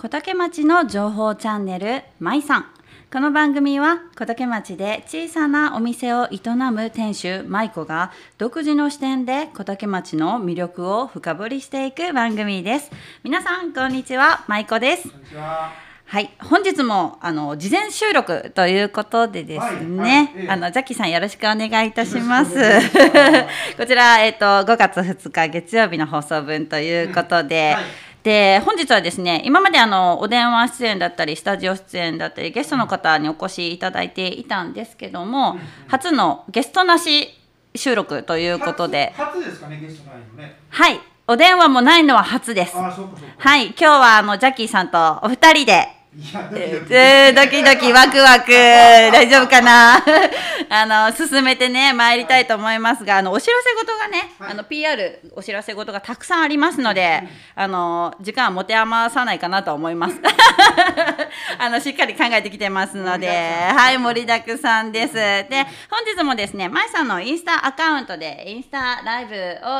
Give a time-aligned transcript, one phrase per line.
[0.00, 2.66] 小竹町の情報チャンネルまいさん。
[3.12, 6.40] この番組は小竹町で小さなお店を営
[6.72, 12.90] む店主舞子が独自の視点で小竹町の魅力を深掘りしていく番組です。
[13.24, 14.42] 皆さんこんにちは。
[14.48, 15.10] 舞子です。
[15.10, 15.70] こんにちは。
[16.06, 16.30] はい。
[16.40, 22.54] 本日もあの事前収録ということでですはいはいあのジャッキーさんよろしくお願いいたします。
[23.76, 37.28] こちらえっ、と5月2日月曜日の放送分ということで、うんはいで本日はですね今まであのお電話出演だったりスタジオ出演だったりゲストの方にお越しいただいていたんですけども、初のゲストなし
[37.74, 40.56] 収録ということで初初ですかね、ゲストないのね。
[40.68, 42.76] はいお電話もないのは初です。
[42.76, 45.99] はい今日はあのジャッキーさんとお二人で。
[46.12, 48.50] えー、ドキドキワクワク。
[48.50, 49.94] 大丈夫かな？
[50.68, 54.50] あの進めてね参りたいと思いますがあのお知らせ事がね、はい。
[54.50, 57.22] あの PR お知らせ事がたくさんありますので、
[57.54, 60.16] あの時間は持て余さないかなと思います。
[61.58, 63.28] あのしっかり考えてきてますので。
[63.28, 65.14] はい盛りだくさんです。
[65.14, 69.34] で本日もですねまいさんのインスタアカウントでインスタライブ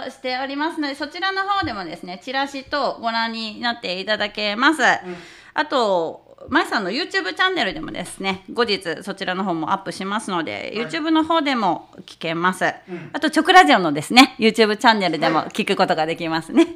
[0.06, 4.83] をしておりますのでそちらの方でもですねチラシとご覧になっていただけます、
[5.54, 12.64] あと、まいさんの YouTube チャンネルでもですね、後日そちらの方もアップしますので、YouTube の方でも聞けます。
[13.12, 16.74] あと、チョクラジオのですね、YouTube チャンネルでも聞くことができますね。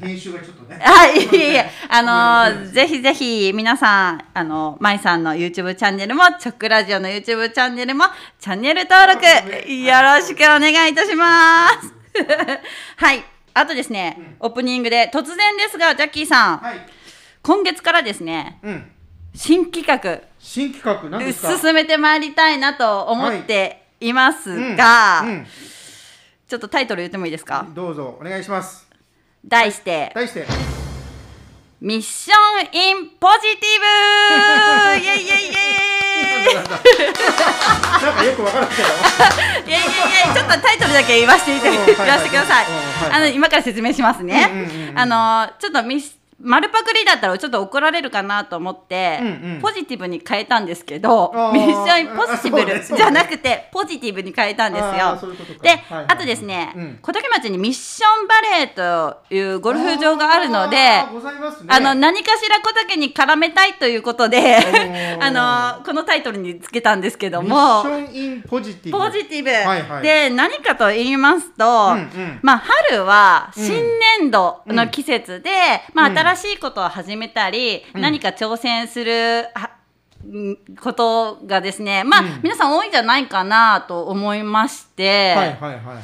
[0.00, 0.78] 編集がちょっとね。
[0.82, 8.04] はい、いえいえ、あのぜひぜひ皆さん、あの、まいさんの YouTube チャンネルも、チョクラジオの YouTube チャンネルも、
[8.38, 9.24] チャンネル登録、
[9.72, 11.92] よろしくお願いいたします。
[12.96, 13.24] はい。
[13.52, 16.95] あとですね、オープニングで突然ですが、ジャッキーさん、はい。
[17.46, 18.90] 今月からですね、うん。
[19.32, 21.56] 新企画、新企画、何ですか？
[21.56, 24.12] 進めてまいりたいなと思ってい。
[24.12, 25.46] ますが、うん。
[26.48, 27.64] ちょっとタイトル言ってもいいですか？
[27.68, 28.88] うん、どうぞ、お願いします。
[29.46, 30.44] 題して、題して。
[31.80, 35.04] ミッションインポジティブ!
[35.04, 35.52] イエイイエイイエ
[36.50, 36.54] イ!
[36.56, 38.88] なんかよくわからんけど。
[39.70, 39.84] イエイイエイイ
[40.28, 40.34] エイ!
[40.34, 42.66] ちょっとタイトルだけ言わせていたうんはい言わせてください。
[42.66, 44.98] うんはいあの今から説明しますね、うんうんうんうん。
[44.98, 45.06] あ
[45.46, 49.60] のちょっとミス丸パクリだったらちょっと怒られるかなと思って、うんうん。
[49.60, 53.02] ポジティブに変えたんですけどミッションインポジティブ あそうねそうね。
[53.02, 55.16] じゃなくてポジティブに変えたんですよ。
[55.18, 56.04] そういうで、はいはいはい。
[56.08, 56.98] あとですね、うん。
[57.00, 61.08] 小竹町にミッションバレーというゴルフ場があるのであね。
[61.68, 65.18] あの何かしら小竹に絡めたいということでー。
[65.24, 65.30] あ
[65.78, 68.98] のこのタイトルにつけたんですけどミッもションインポジティブ。
[68.98, 70.02] ポジティブ、はいはい。
[70.02, 72.38] で何かと言いますと、うんうん。
[72.42, 72.58] まあ、
[72.90, 73.64] 春はうん。
[73.64, 73.74] 新
[74.20, 75.50] 年度の季節で、
[75.94, 78.00] まあ、うん新しいことを始めたり、うん。
[78.00, 79.48] 何か挑戦する
[80.80, 82.40] ことがですねまあ、うん。
[82.42, 86.02] 皆さん多いんじゃないかなと思いまして、はいはいはいはいはい。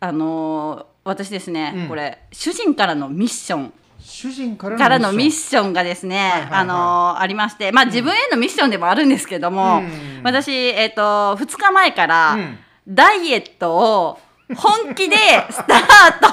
[0.00, 1.88] あのー私ですね、うん。
[1.88, 3.72] これ主人からのミッション。
[4.00, 6.50] 主人からのミッシションがですね、はいはいはい。
[6.52, 10.22] あのーありまして、まあ、自分へのミッションでもあるんですけども、うん。
[10.24, 12.58] 私、えっと2日前から、うん。
[12.88, 14.18] ダイエットを
[14.54, 15.16] 本気で
[15.50, 16.28] スタート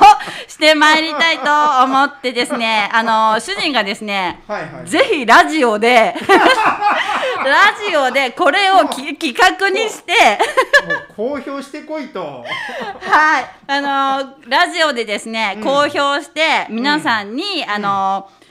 [0.48, 4.88] してまいりたいと思ってですね、 あのー主人がですね、はいはい。
[4.88, 6.14] ぜひラジオで
[7.44, 10.14] ラジオでこれをき企画にして。
[11.16, 12.46] 公表してこいと。
[13.02, 15.64] はい、あのーラジオでですね、うん。
[15.64, 18.44] 公表して皆さんに、あのー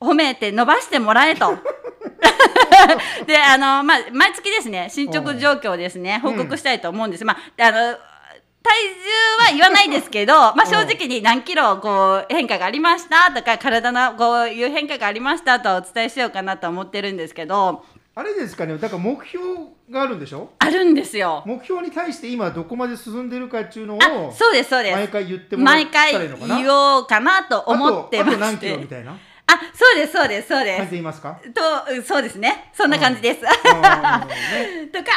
[0.00, 1.58] 褒めて伸ばしてもらえと。
[3.26, 7.24] で、あのーまあ、毎月ですね、進捗状況をですね、報告したいと思うんです。
[7.24, 7.98] まあ、あの
[8.62, 17.84] 体重は言わないですけど、 まあ、正直に何キロこう変化がありましたとか体のこういう変化がありましたとお伝えしようかなと思ってるんですけど。
[18.14, 19.44] あれですかね、だから目標
[19.92, 20.50] があるんでしょ？
[20.58, 21.44] あるんですよ。
[21.46, 24.96] 目標に対して今どこまで進んでるかっていうのあをそうですそうです。
[24.96, 26.56] 毎回言ってもらった毎回らいいのかな？
[26.56, 29.16] 言おうかなと思ってまあとあと何してキロみたいな？
[29.50, 31.16] あそうですそうですそうです。
[31.16, 31.40] すか？
[31.54, 32.70] とうんそうですね。
[32.74, 33.40] そんな感じです。
[33.40, 33.50] とか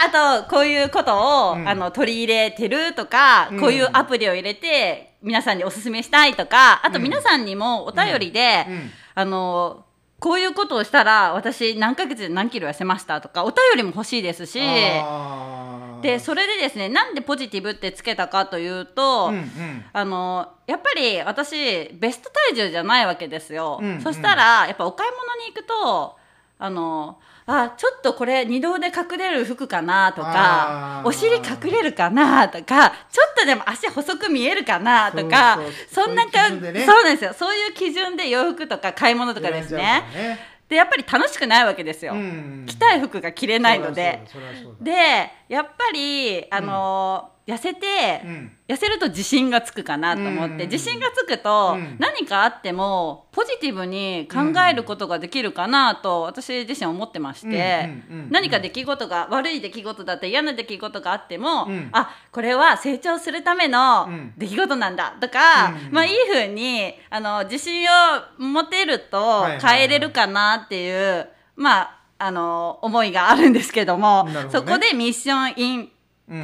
[0.07, 1.67] あとこういうことを、うん。
[1.67, 3.59] あの取り入れてるとか、うん。
[3.59, 7.03] こういうアプリを入れて皆さんにおすすめしたいとかあとうん。
[7.03, 8.91] 皆さんにもお便りで、うん。
[9.15, 9.85] あの
[10.22, 14.59] こういうことをしたら私何ヶ月で何キロ痩せましたとかお便りも欲しいですし
[16.03, 19.85] でそれでですねなんでポジティブってつけたかというと、うんうん。
[19.91, 24.02] あのやっぱり私ベスト体重じゃないわけですよ、うんうん。
[24.02, 26.18] そしたらやっぱお買い物に行くと
[26.59, 27.18] あの
[27.51, 35.59] あちょっとこれ二度で隠れる服かなとかお尻隠れるかなとかちょっとでも足細く見えるかなとか
[35.89, 36.85] そんなかそういう基準でね。
[36.85, 37.33] そうなんですよ。
[37.33, 40.03] そういう基準で洋服とか買い物とかですね。
[40.69, 42.65] でやっぱり楽しくないわけですよ、うん。
[42.65, 44.21] 着たい服が着れないので。
[44.79, 48.51] でやっぱりあの、痩せて、うん。
[48.69, 51.97] 痩せると自信がつくかなと思って、自信がつくと、うん。
[51.99, 57.89] 何かあってもポジティブに考えることができるかなと私自身思ってまして、
[58.29, 61.89] 何か出来事が悪い出来事だったり嫌な出来事があっても、うん。
[61.91, 64.33] あこれは成長するためのうん。
[64.37, 71.27] 出来事なんだとか、うんまあいい風にあの自信を持てると変えれるかなっていう、
[71.57, 74.23] まああの思いがあるんですけども。
[74.25, 74.45] ね。
[74.51, 75.91] そこでミッションインうん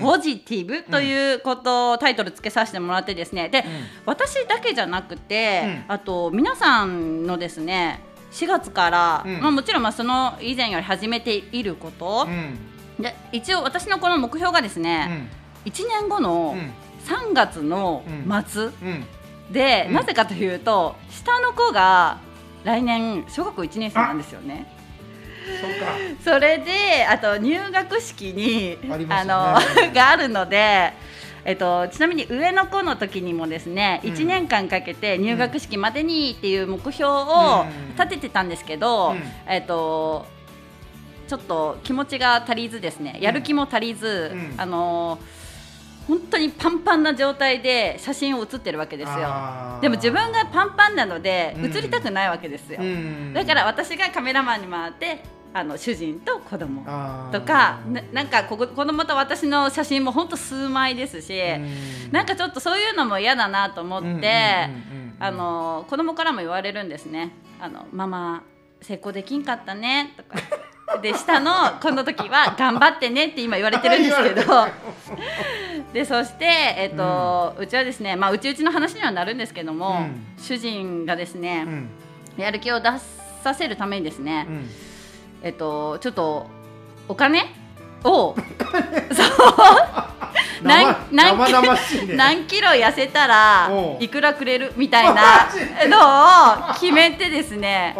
[0.02, 3.48] ポジティブということをタイトルつけさせてもらってですね。
[3.48, 3.64] で、ん。
[4.06, 5.94] 私だけじゃなくて、うん。
[5.94, 8.02] あと皆さんのですね
[8.32, 9.42] 4月から、うん。
[9.42, 12.28] まあ、もちろんまあその以前より始めていること。
[12.28, 12.58] う、ん。
[13.02, 15.06] で一応私のこの目標がですうね、
[15.66, 15.70] ん。
[15.70, 16.74] 1年後のうん。
[17.08, 18.04] 3月の
[18.46, 18.66] 末。
[18.66, 19.06] うん。
[19.52, 19.94] で、うん。
[19.94, 22.18] なぜかというと下の子が
[22.66, 24.77] 来年小学校1年生なんですよね。
[26.24, 29.34] それであと入学式にありますの
[29.94, 30.94] があるので、
[31.48, 34.12] えっと、ちなみに上の子の時にもですね、うん。
[34.12, 37.96] 1年間かけて入学式までにっていう目標をうん。
[37.96, 39.24] 立ててたんですけど、うん。
[39.48, 40.26] えっと
[41.28, 43.18] ちょっと気持ちが足りずですね。
[43.22, 44.54] やる気も足りず、うん。
[44.58, 45.20] あの
[46.08, 49.80] 本当にパンパンな状態で写真を写ってるわけですよ。
[49.82, 51.66] でも自分がパンパンなのでうん。
[51.68, 53.34] 写りたくないわけですよ、うん。
[53.34, 55.24] だから私がカメラマンに回って
[55.54, 56.82] あの主人と子供
[57.32, 62.12] とかななんかここ子供と私の写真も本当数枚ですし、うん。
[62.12, 64.70] なんかちょっとそういうのも嫌だなと思って、
[65.20, 68.44] 子供からも言われるんですね「あのママ
[68.82, 70.38] 成功できんかったね」とか。
[71.02, 71.52] で下の
[71.82, 74.68] この時は「頑張ってね」って今言われてるんですけど。
[75.92, 76.46] でそして、
[76.78, 80.26] えっとうちはですね、まあ、うちうちの話にはなるんですけども、うん。
[80.38, 81.90] 主人がですね、うん。
[82.38, 82.90] やる気を出
[83.44, 84.70] させるためにですね、うん
[85.44, 86.48] えっとちょっと
[87.08, 87.46] お金？
[88.04, 88.36] を。
[90.64, 92.16] なん生なん生々しいね。
[92.18, 93.70] 何キロ痩せたら
[94.00, 94.74] いくらくれる？
[94.76, 95.48] みたいな。
[95.88, 97.96] のを決めてですね。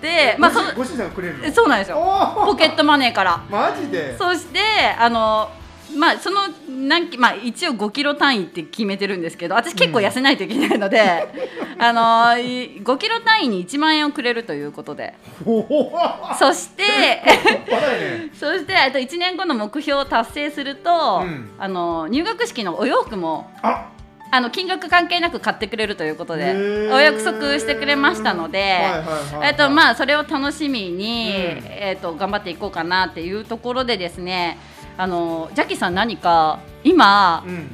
[0.00, 1.52] でまあそご主人がくれるの？
[1.52, 1.98] そうなんですよ。
[1.98, 3.40] おポケットマネーから。
[3.50, 4.16] マジで？
[4.16, 4.60] そして
[4.98, 5.50] あの
[5.96, 11.00] まあその何キまあ一応5キロ単位って決めてるんですけど私結構痩せないといけないので、
[11.78, 15.14] あのい5キロ単位に1万円をくれるということで。
[16.38, 16.84] そして
[18.34, 21.50] そしてえっと1年後の目標を達成すると、うん。
[21.58, 23.88] あの入学式のお洋服もあ
[24.30, 28.84] あの金額関係なく買ってくれるということでお約束してくれましたので、
[29.96, 31.64] それを楽しみに、うん。
[31.66, 34.58] えっと頑張っていこうかなっていうところでですね
[34.96, 37.70] あのジャッキーさん何か今うん。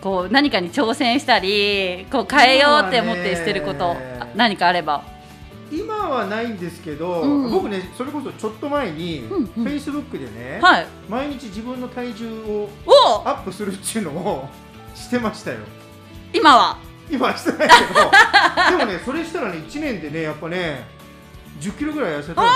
[0.00, 3.96] こう何かに挑戦したりこう変えようって思ってしてること
[4.36, 5.02] 何かあれば。
[5.70, 7.50] 今はないんですけど、うん。
[7.50, 10.86] 僕ねそれこそちょっと前に、フェイスブックでね、はい。
[11.08, 14.48] 毎日自分の体重をおアップするっていうのを
[14.94, 15.58] してましたよ
[16.32, 16.78] 今は。
[17.10, 18.10] 今はしてないけど。
[18.78, 20.84] でもねそれしたらね1年でねやっぱね
[21.60, 22.48] 1 0キロぐらい痩せたよ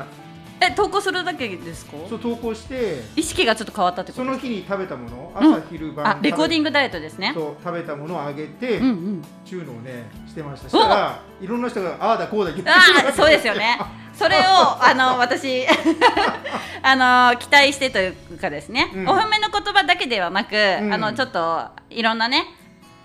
[0.00, 0.18] ね。
[0.60, 1.92] え投稿するだけですか？
[2.08, 3.04] そう投稿して。
[3.14, 4.24] 意識がちょっと変わったってこと？
[4.24, 5.54] その日に食べたものうん。
[5.54, 7.30] 朝昼晩、あレコーディンググダイエットですね。
[7.32, 9.24] そう食べたものをあげて、うんうん。
[9.44, 10.68] ちゅうのをねしてました。
[10.68, 12.74] したらいろんな人がああだこうだ言ってあ
[13.08, 13.78] あそうですよね。
[14.14, 14.40] それを
[14.84, 15.64] あの私
[16.82, 19.08] あの期待してというかですね、うん。
[19.08, 20.92] お褒めの言葉だけではなく、ん。
[20.92, 22.46] あのちょっといろんなね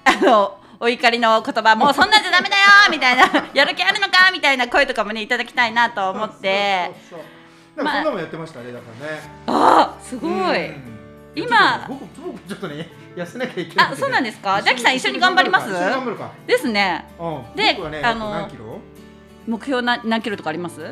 [0.06, 3.24] あのお怒りの言葉もうそんなんじゃダメだよみたいな
[3.54, 6.92] やる気あるのかみたいな声とかもねいただきたいなと思って。
[7.76, 9.22] そんなもんやってましたねだからね。
[9.48, 11.00] あーすごい、うん。
[11.36, 13.94] 今僕僕ちょっとね痩せなきゃいけない。
[13.94, 14.62] あそうなんですか？
[14.62, 15.70] ジャッキさん一緒に頑張ります？
[15.70, 17.06] 一緒に頑張るかですね。
[17.20, 17.56] うん。
[17.56, 18.80] でねあのあと何キロ？
[19.48, 20.86] 目標な何キロとかあります？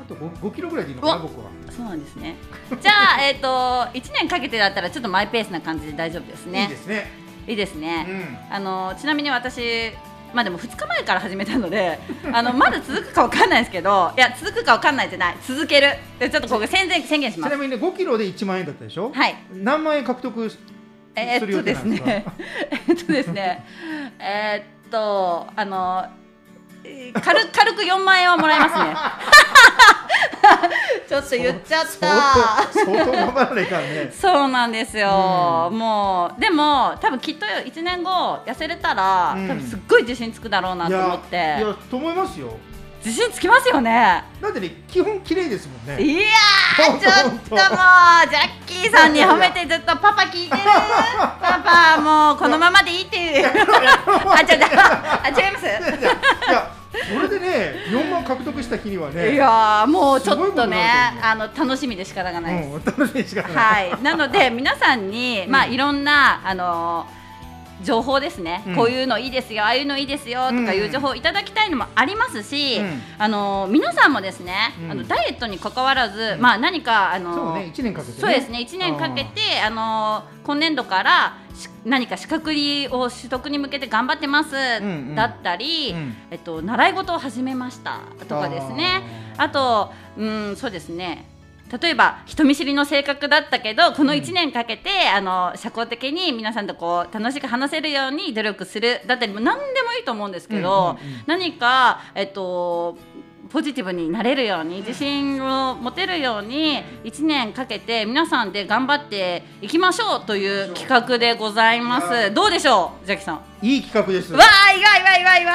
[0.00, 1.46] あと 5, 5キロぐらいでいいのかなお僕は。
[1.74, 2.36] そうなんですね。
[2.80, 3.48] じゃあえっ、と
[3.92, 6.62] 1年かけてだったらちょっとマイペースな感じで大丈夫ですね。
[6.62, 7.10] いいですね
[7.50, 8.54] いいですね、うん。
[8.54, 9.60] あのちなみに私
[10.32, 11.98] まあでも2日前から始めたので
[12.32, 15.36] あのまだ続くかわかんないですけどいや続くかわかんないじゃない。
[15.46, 15.88] 続ける。
[16.20, 17.50] でちょっとここ宣言宣言します。
[17.50, 19.10] ちなみにね5キロで1万円だったでしょ？
[19.12, 19.34] はい。
[19.52, 20.58] 何万円獲得す
[21.46, 22.06] る予定ですなんですか？
[22.06, 22.24] ね
[22.88, 23.64] えっとですね。
[24.20, 26.19] えーっとあのえー
[26.82, 28.94] 軽軽く4万円はもらえますね。
[31.08, 31.88] ちょっと言っちゃった。
[32.72, 34.10] 相当頑張らないからね。
[34.12, 35.78] そうなんですよ、うん。
[35.78, 39.48] もうでも多分きっと1年後痩せれたら、うん。
[39.48, 42.56] 多分すっごい自信つくだろうないと思っやいてやと思いますよ
[43.04, 44.24] 自信つきますよね。
[44.40, 46.02] だってね基本綺麗ですもんね。
[46.02, 46.22] いや
[46.76, 47.74] ちょっともうジャッ
[48.66, 50.62] キーさんに褒めてずっとパパ聞いてる。
[51.40, 53.46] パパもうこのままでいいっていう。
[53.48, 55.66] あちょっとあ違います。
[55.66, 62.68] いやそれでね4万獲得した日にはねいやーもうちょっとねになるとあの楽しみで仕方がないです。
[62.68, 65.72] うん、楽しみにしかない、はい、なので皆さんに、まあ、うん。
[65.72, 67.19] いろんな、あのー
[67.82, 68.76] 情報ですね、うん。
[68.76, 73.02] こういうのいいですよああいうのいいですよとかいう情報をいただきたいのもありますし、うん。
[73.18, 74.90] あのー皆さんもですね、うん。
[74.90, 76.40] あのダイエットに関わらず、うん。
[76.40, 86.16] まあ、何か、あのーそうね1年かけて、ね、そうですね1年かけてあのー今年度からし何か資格を取得に向けて頑張ってます、んだったり、うん。
[86.30, 89.02] えっと、習い事を始めましたとかですね。
[89.36, 91.24] あとうんそうですね
[91.70, 99.00] 例えば人見知りの性格だったけどこの1年かけて、あの社交的に皆さんとこう楽しく話せるように努力する。
[99.06, 102.96] だったりも何でもいいと思うんですけど、何か、えっと、
[103.52, 112.32] ポジティブになれるように自信を持てるように1年かけて皆さんで頑張っていきましょうという企画でございます。
[112.32, 113.40] どうでしょう、ジャキさん？
[113.62, 115.52] いい企画ですわーいわいわいわいわ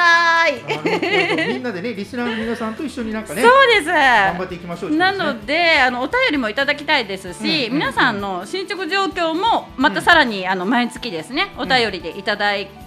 [0.68, 1.54] ーい。
[1.54, 3.86] みんなでねリスナーの皆さんと一緒になんかねそうです。
[3.86, 12.85] 頑張っていきましょうってことなのであのお便りもいただきたいですし、うんうん皆さんの進捗状況もまたさらに、あの毎月ですねお便りでいただいて、うん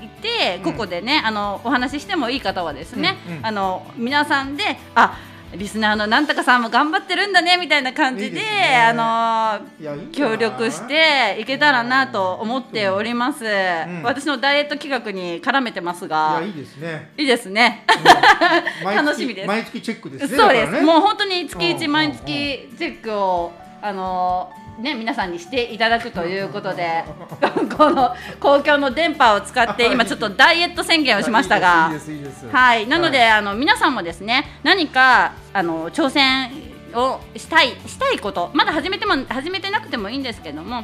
[0.64, 4.64] ここでねあのお話ししてもいい方はですね、うんうんあの皆さんで
[4.96, 5.18] あ
[5.56, 8.44] リスナーのなんとかさんも頑張ってるんだねみたいな感じでね。
[8.78, 9.66] あの
[10.12, 14.04] 協力していけたらなと思っております、ん。
[14.04, 17.12] 私のダイエット企画に絡めてますいがやいいですね。
[17.18, 17.84] いいですね。
[18.84, 19.48] 楽しみです。
[19.48, 20.82] 毎月チェックですねそうです、ね。
[20.82, 27.04] もう本当に月うん1毎月チェックをあのね皆さんにしていただくということで
[27.78, 32.88] この公共の電波を使って今ちょっとダイエット宣言をしましたがいいですいいではい。
[32.88, 36.52] なので、あの皆さんもですね何かあの挑戦
[36.94, 40.84] をしたいしたいことまだ始めても始めてなくてもいいんですけども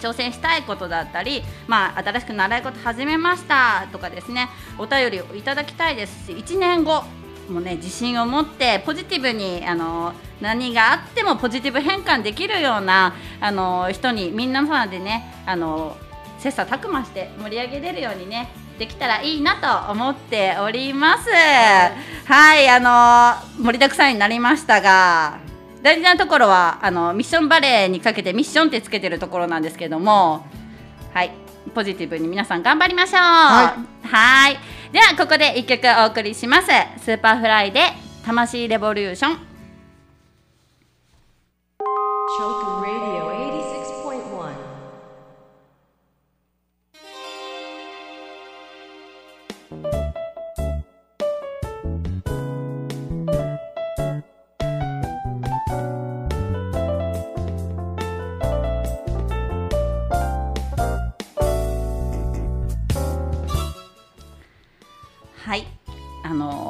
[0.00, 7.02] 挑戦したいことだったり、まあ、新しく習い事始めましたとかですねお便りをいただきたいですし1年後
[7.50, 15.96] もね自信を持ってポジティブにあの何があってもポジティブ変換できるようなあの人にみんなさんでねあの
[16.38, 21.28] 切磋琢磨して盛り上げれるようにねできたらいいなと思っております。
[21.30, 25.38] はい、あの盛りだくさんになりましたが
[25.82, 30.46] 大事なところはあのミッションバレーにかけてミッションってつけてるところなんですけども
[31.12, 31.32] はい
[31.74, 33.20] ポジティブに皆さん頑張りましょう。
[33.20, 34.56] ははい
[34.92, 36.68] ではここで一曲お送りします。
[37.04, 37.80] スーパーフライで
[38.24, 39.47] 魂レボリューション。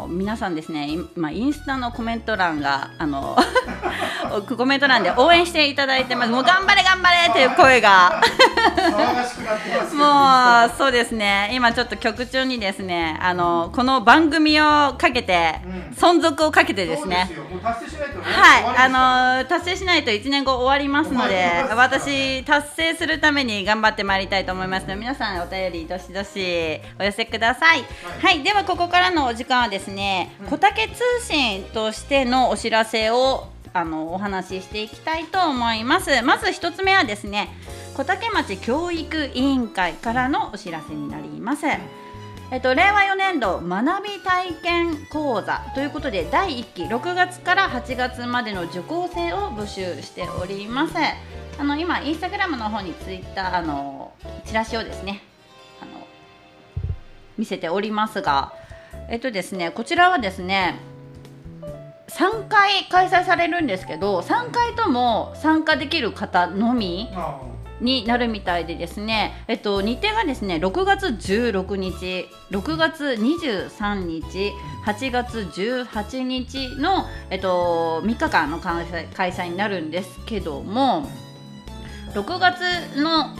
[0.09, 3.37] 皆さんですね今インスタのコメント欄があの
[4.57, 6.31] コメント欄で応援していただいてます。
[6.31, 8.23] もう頑張れ頑張れという声が。
[9.95, 11.51] もうそうですね。
[11.53, 15.79] 今ちょっと曲中にですねあのこの番組をかけて、うん。
[15.95, 17.29] 存続をかけてですね。
[17.29, 17.57] そうですよ。
[17.57, 27.85] もう達成しないとねはい、あの達成しないと1年後終わりますので私達成するために頑張ってまいりたいと思いますので皆さんお便りどしどしお寄せください。
[28.21, 36.23] はい、ではここからのお時間はですね小竹通信としてのお知らせをあのお話ししていきたいと思います。
[36.23, 37.49] まず一つ目はですね
[37.95, 41.67] 小竹町教育委員会からのお知らせになります。
[42.51, 50.95] えっと、令和4年度学び体験講座ということで第1期6月から8月までの受講生を募集しております。
[51.59, 54.13] あの今インスタグラムの方にツイッターの
[54.47, 55.23] チラシをですね
[55.83, 56.07] あの
[57.37, 58.53] 見せておりますが
[59.11, 60.79] えっとですねこちらはですね
[62.09, 67.41] 3回開催されるんですけど3回とも参加できる方のみあ
[67.81, 74.53] になるみたいでですね、えっと、日程がですね6月16日6月23日
[74.85, 81.09] 8月18日の、えっと、3日間の開催開催になるんですけども
[82.15, 82.61] 6月
[82.97, 83.37] の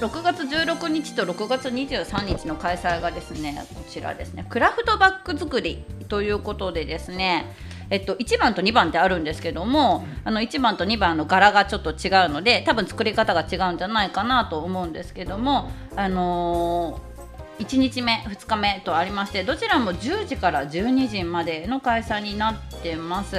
[0.00, 7.54] 6月16日と6月23日の開催がですねこちらですねクラフトバッグ作りということでですね
[7.92, 17.11] えっと、1番と2番ってあるんですけども、あの1番と2番の柄がちょっと違うので多分作り方が違うんじゃないかなと思うんですけども、あのー
[17.58, 23.36] 1日目2日目とありましてどちらも10時から12時までの開催になってます。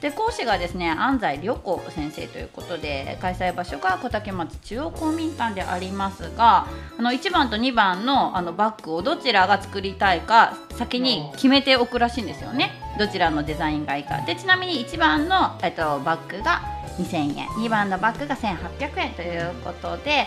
[0.00, 6.66] で講師がですね安西良子先生ということで開催場所が小竹町中央公民館でありますが
[6.98, 12.72] あの1番と2番のあのバッグをどちらが作りたいか先に決めておくらしいんですよね。
[12.98, 14.22] どちらのデザインがいいか。
[14.22, 16.62] でちなみに1番の、えっと、バッグが
[16.98, 17.46] 2000円。
[17.48, 20.26] 2番のバッグが1800円ということで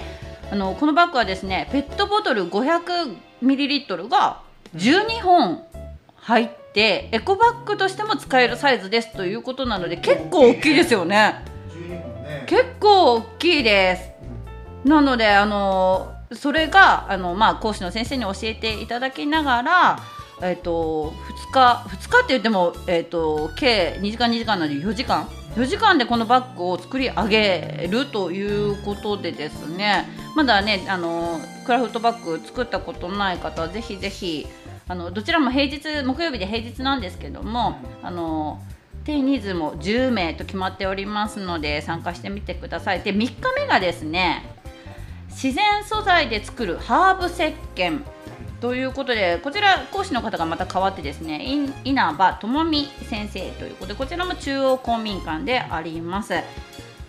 [0.51, 4.41] あのこのバッグはですねペットボトル 500ml が
[4.75, 5.63] 12本
[6.15, 11.43] 入ってエコバッグとしても使えるサイズですということなので結構大きいですよね。
[11.69, 12.45] 12本ね。
[12.47, 14.87] 結構大きいです。
[14.87, 19.99] なのであのそれがあの、まあ、講師の先生に教えていただきながら、
[20.43, 21.13] えっと
[21.49, 30.07] 2日2日って言っても、えっと計2時間2時間なので4時間？4時間でこのバッグを作り上げるということでですね。
[30.35, 34.47] まだねあのクラフトバッグ作ったことない方はぜひぜひ
[34.87, 38.61] あのどちらも平日木曜日で平日なんですけどもあの
[39.05, 43.01] 定員人数も10名と決まっておりますので参加してみてください。
[43.01, 44.43] で3日目がですね
[45.29, 48.01] 自然素材で作るハーブ石鹸
[48.63, 56.33] ということでこちら講師の方がまた変わってですねい稲葉智美先生ということでこちらも中央公民館であります。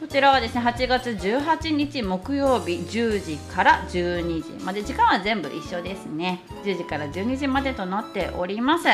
[0.00, 6.42] こちらはですね8月18日木曜日10時から12時まで時間は全部一緒ですね。
[6.64, 8.88] 10時から12時までとなっております。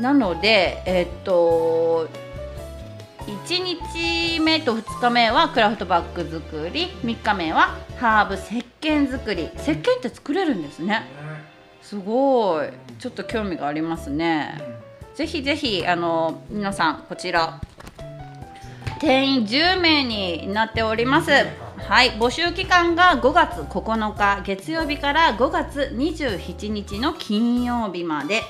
[0.00, 2.08] なのでえっと
[3.26, 9.50] 1日目と2日目はクラフトバッグ作り3日目はハーブ石鹸作り。
[9.56, 11.02] 石鹸って作れるんですね。
[11.80, 12.68] すごい。
[12.98, 14.58] ちょっと興味がありますね。
[15.14, 17.60] ぜひぜひあの皆さんこちら
[19.00, 21.30] 定員10名になっております。
[21.30, 22.10] はい。
[22.12, 28.42] 募集期間が5月9日月曜日から5月27日の金曜日まで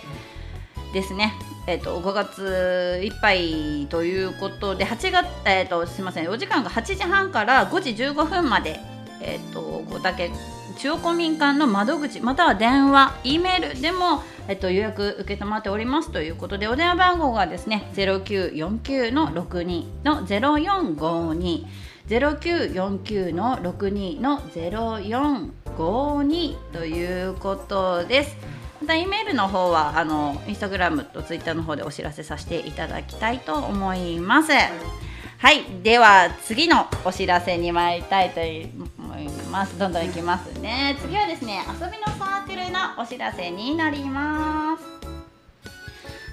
[0.92, 1.34] ですね。
[1.66, 8.78] えっと5月いっぱいということで8月、えっとすみませんお時間が8時半から5時15分まで、
[9.20, 10.30] えっと小竹
[10.76, 21.64] 中央公民館の窓口または電話 E メールでも、えっと予約受け止まっておりますということでお電話番号がですね0949の62の0452
[22.08, 28.63] 0949の62の0452ということです。
[28.80, 34.52] また E メールの方はあのインスタグラムとツイッターの方でお知らせさせていただきたいと思います。
[34.52, 39.78] はい、では次のお知らせに参りたいと思います。
[39.78, 40.96] どんどんいきますね。
[41.00, 44.84] 次はですね、遊びのサークルのお知らせになります。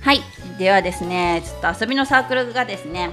[0.02, 0.22] はい、
[0.58, 3.12] ではですね、ちょっと遊びのサークルがですね、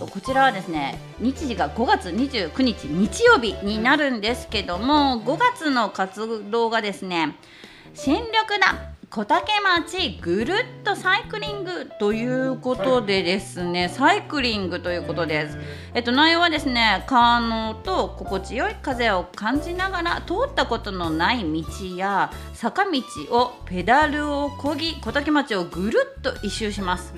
[0.00, 7.36] とこちらはですね、日時が5月29日日曜日になるんですけども、5月の活動がですね、
[7.92, 15.58] 新緑だ小竹町ぐるっとサイクリングということでですねサイクリングということです。
[15.94, 21.64] えっと内容はですね川のと心地よい風を感じながら通ったことのない道
[21.96, 27.12] や坂道をペダルをこぎ小竹町をぐるっと一周します。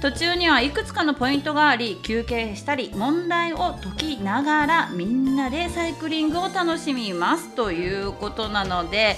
[0.00, 9.16] 途中にはいくつかのポイントがあり休憩したり問題を解きながらみんなでサイクリングを楽しみますということなので。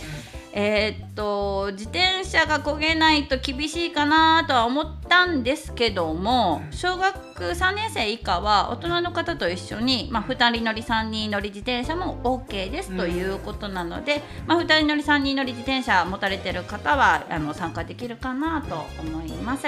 [0.55, 19.67] えーっと自転車が焦げないと厳しいかなとは思ったんですけども小学3年生以下は大人の方と一緒に、まあ、2人乗り3人乗り自転車も OK ですということなので、まあ、2人乗り3人乗り自転車持たれてる方はあの参加できるかなと思います。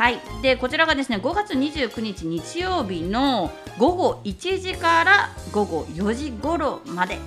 [0.00, 7.18] はい、でこちらがですね5月29日日曜日の午後1時から午後4時頃まで。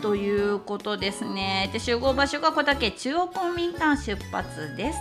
[0.00, 1.68] ということですね。
[1.74, 4.98] で集合場所が小竹中央公民館出発です。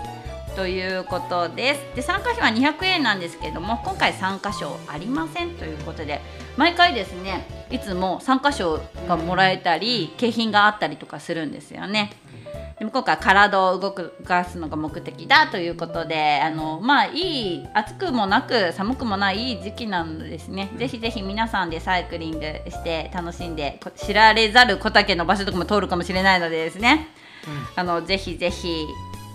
[0.57, 1.95] ということです。
[1.95, 6.19] で参加費は200円なんですけれども今回参加賞ありませんということで
[6.57, 12.11] 毎回ですねいつも参加賞がもらえたり景品があったりとかするんですよね。
[12.83, 20.69] でも今回体を動かすのが目的だということであのまあいい暑くもなく寒くもないいい時期なのでですね。
[20.75, 27.07] ぜひぜひ皆さんでサイクリングして楽しんでこ知られざる小竹の場所とかも通るかもしれないのでですね、
[27.77, 28.85] あのぜひぜひ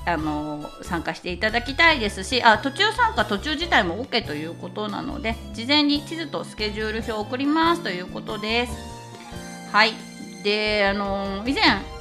[0.05, 8.73] あの参加していただきたいですしあ途中参加途中自体も OK ということなので事前に地図とスケジュール表を送りますということです。
[9.73, 9.95] はい。
[10.45, 11.98] であの以前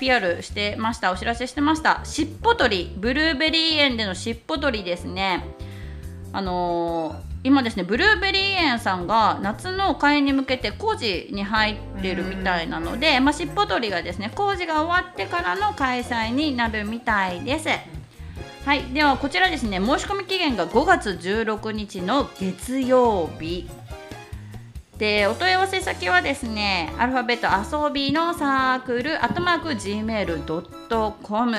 [0.00, 1.12] PR してました。
[1.12, 2.00] お知らせしてました。
[2.04, 5.44] しっぽ取りブルーベリー園でのしっぽ取りですね。
[6.32, 17.68] あのー今ですねブルーベリー園さんが夏の開園に向けて工事に入ってるみたいなので、まあ、しっぽ取りがですね工事が終わってからの開催になるみたいです。
[18.66, 23.66] はい、ではこちらですね申し込み期限が5月16日の月曜日
[25.00, 27.48] でお問い合わせ先はですねアルファベット
[27.86, 31.56] 遊びのサークルアットマーク gmail.com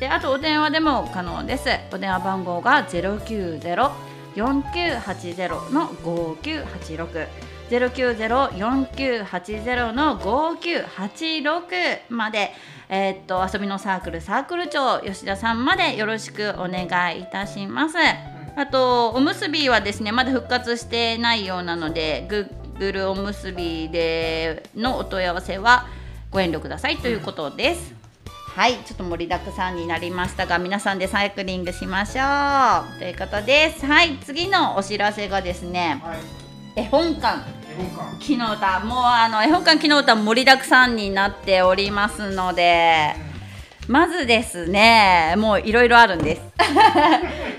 [0.00, 1.68] であとお電話でも可能です。
[1.92, 7.28] お電話番号が090-4980の5986
[7.68, 12.52] 090-4980の5986まで、
[12.88, 17.98] えーっと遊びのサークルサークル長吉田さんまでよろしくお願いいたします。
[18.56, 22.26] あとおむすびはですねまだ復活してないようなので
[22.80, 25.86] Google おむすびでのお問い合わせは
[26.30, 27.94] ご遠慮くださいということです。
[28.56, 33.86] はい、ちょっと盛りだくさんになりましたが皆さんでサイクリングしましょうということです。
[33.86, 36.18] はい、次のお知らせがですねはい
[36.76, 37.40] 絵本館
[37.70, 43.14] 絵本館木の歌もうあの絵本館木の歌盛りだくさんになっておりますので
[43.88, 46.42] まずですねもういろいろあるんです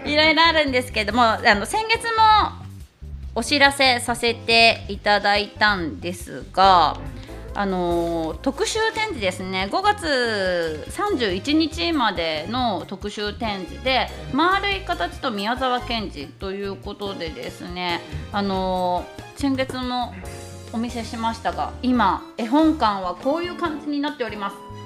[0.05, 2.60] いろいろあるんですけどもあの先月も
[3.33, 6.97] お知らせさせていただいたんですが
[7.53, 9.67] あの特集展示ですね。
[9.69, 20.13] 5月31日までの特集展示で丸い形と宮沢賢治ということでですねあの先月も
[20.71, 24.80] お見せしましたが今絵本館はこういう感じになっております。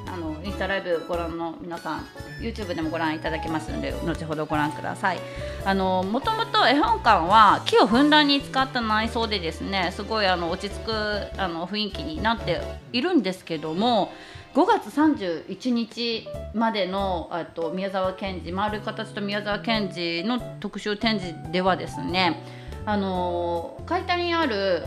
[0.45, 2.05] インスタライブご覧の皆さん
[2.39, 5.19] YouTube でもご覧いただけますので後ほどご覧ください。
[5.65, 10.91] あのもともと絵本館は木をふんだんに使った内装でですねすごいあの落ち着く
[11.37, 12.61] あの雰囲気になって
[12.93, 14.13] いるんですけども
[14.53, 22.43] 5月31日までのと宮沢賢治丸い形と宮沢賢治の特集展示ではですね
[22.85, 24.85] あの海底にある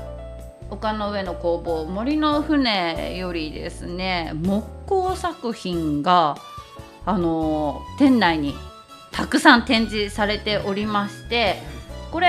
[0.70, 6.36] 丘の上の工房森の船よりですね木工作品が
[7.06, 8.54] あの店内に
[9.12, 11.56] たくさん展示されておりまして
[12.12, 12.28] これ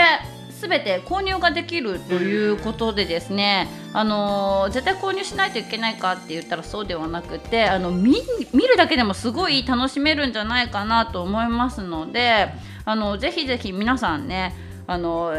[0.59, 8.15] 全て購入ができるということでですね、あの絶対購入しないといけないかって言ったらそうではなくてあの見
[8.53, 12.49] 見るだけでもすごい楽しめるんじゃないかなと思いますので
[12.83, 14.53] あのぜひぜひ皆さんね
[14.85, 15.33] あの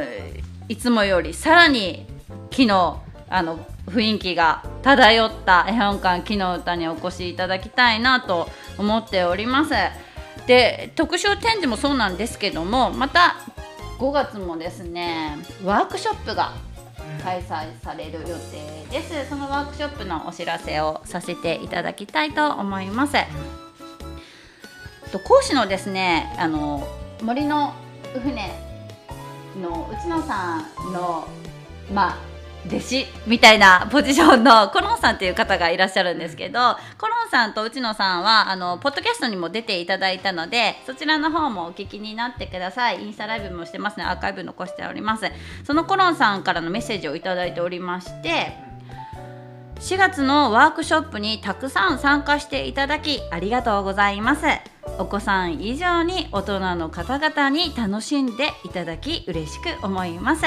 [0.68, 2.06] いつもよりさらに
[2.50, 2.96] 昨日
[3.28, 9.72] あの雰囲気が漂った絵本館木の歌にお越しいただきたいなと思っております。
[10.46, 13.36] で特集展示もそうなんですけどもまた
[13.98, 16.52] 5月もですねワークショップが
[17.22, 23.14] 開催される予定ですそのワークショップのお知らせをさせていただきたいと思います
[25.12, 26.86] と講師のですねあの
[27.22, 27.74] 森の
[28.22, 28.50] 船
[29.60, 31.28] の内野さんの
[31.92, 32.30] まあ
[32.66, 43.02] 弟子みたいなポジションのコロンさんという方がいらっしゃるんですけどコロンさんと内野さんはあのポッドキャストにも出ていただいたのでそちらの方もお聞きになってください。
[43.02, 44.04] インスタライブもしてますね。
[44.04, 45.24] アーカイブ残しております。
[45.64, 48.52] そのコロンさんからのメッセージをいただいておりまして
[49.80, 54.44] 4月のワークショップにたくさん参加していただきありがとうございます。
[54.98, 60.44] お子さん以上に大人の方々に楽しんでいただき嬉しく思います。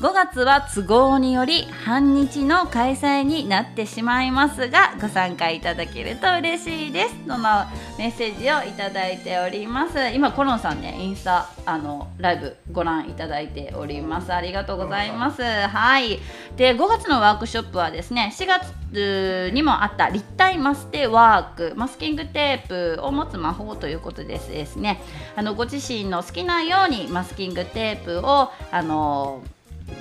[0.00, 7.14] 5月は都合により半日の開催になってしまいますがご参加いただけると嬉しいです。
[7.26, 7.64] との
[7.96, 10.10] メッセージをいただいております？
[10.10, 14.30] 今コロンさんねインスタあのライブご覧いただいております。
[14.34, 15.42] ありがとうございます。
[15.42, 16.20] はい。
[16.56, 25.00] で5月のワークショップはですね4月にもあった立体マステワークマスキングテープを持つ魔法ということですですね。
[25.34, 29.42] あのご自身の好きなようにマスキングテープをあの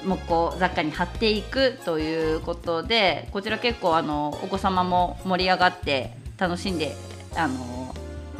[0.05, 6.95] 木工雑貨に貼っていくということでこちら結構あのお子様も盛り上がって楽しんで
[7.35, 7.95] あの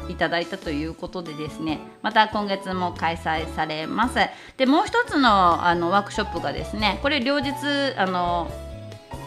[0.09, 1.79] いただいたということでですね。
[2.01, 4.15] また今月も開催されます。
[4.57, 7.53] でもう一つのあのワークショップがですねこれ両日
[7.97, 8.51] あの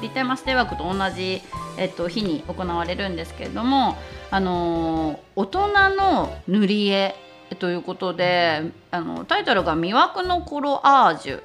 [0.02, 1.40] 立体マステワークと同じ、
[1.78, 3.96] えっと、日に行われるんですけれども
[4.30, 7.14] あの大人の塗り絵
[7.58, 11.42] ということであのタイトルが「魅惑のコロアージュ」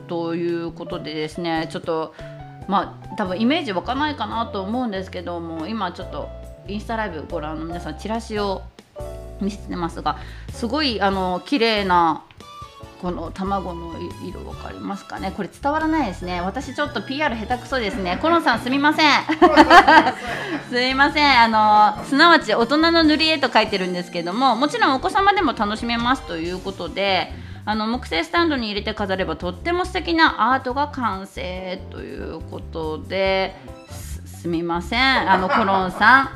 [0.00, 2.14] ということでですねちょっと
[2.66, 6.28] まあ多分イメージ湧かないかなと思うんですけども今ちょっと
[6.66, 8.62] インスタライブご覧の皆さんチラシを
[9.40, 10.18] 見せてますが
[10.52, 12.24] すごいあの綺麗な
[13.00, 13.94] この卵の
[14.26, 15.32] 色分かりますかね？
[15.36, 16.40] これ伝わらないですね。
[16.40, 18.18] 私ちょっと PR 下手くそですね。
[18.20, 19.22] コロンさんすみません。
[20.68, 21.40] すいません。
[21.40, 27.32] あのすなわち大人の塗り絵と書いてるんですけどももちろんお子様でも楽しめますということで
[27.68, 33.54] あの木製スタンドに入れて飾ればとっても素敵なアートが完成ということで
[34.24, 35.00] すみません。
[35.30, 36.30] あのコロンさん。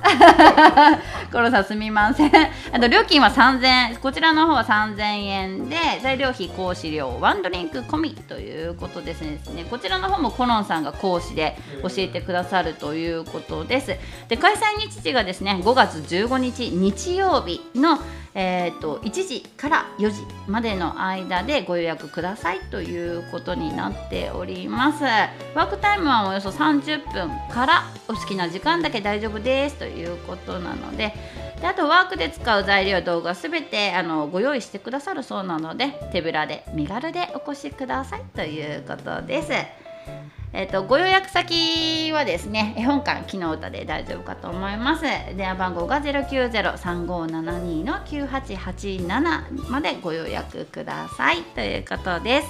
[1.32, 2.32] コロンさんすみません。
[2.70, 3.96] あの料金は3000円。
[3.96, 9.64] こちらの方は3000円で材料費講師料ワンドリンク込みということですね。
[9.70, 13.96] こちらの方もコロンさんが講師で教えてくださるということです。
[14.28, 17.98] で開催日時がですね5月15日日曜日の
[18.34, 25.04] えー、と1時から4時までの間でご予約くださいということになっております。
[25.04, 31.14] ワークタイムはおよそ30分からお好きな時間だけ大丈夫ですということなので
[31.60, 40.41] であとワークで使う材料動画すべてあのご用意してくださるそうなので手ぶらで身軽でお越しくださいということです。
[40.54, 45.02] えーと、ご予約先はですね絵本館木の歌で大丈夫かと思います。
[45.02, 51.42] 電話番号が090-3572の9887までご予約ください。
[51.42, 52.48] ということです。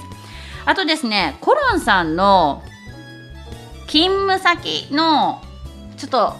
[0.65, 2.61] あとですねコロンさんの
[3.87, 5.41] 勤務先の
[5.95, 6.33] ちょっと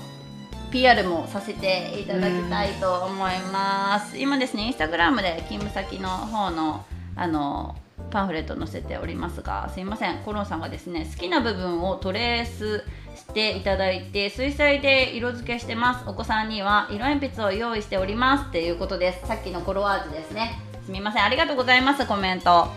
[0.72, 4.18] PR もさせていただきたいと思います。
[4.18, 6.84] 今ですねインスタグラムで勤務先の方の
[7.16, 7.76] あの
[8.12, 10.18] パンフレット載せておりますがすいません。
[10.24, 12.84] コロンさんがですね好きな部分をトレース
[13.16, 16.06] していただいて水彩で色付けしてます。
[16.08, 18.50] お子さんには色鉛筆を用意しております。
[18.50, 19.28] っていうことです。
[19.28, 20.60] さっきのコロワージュですね。
[20.86, 21.24] すみません。
[21.24, 22.06] ありがとうございます。
[22.06, 22.68] コメント。